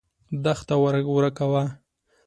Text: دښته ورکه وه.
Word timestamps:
دښته 0.43 0.75
ورکه 1.13 1.45
وه. 1.51 1.63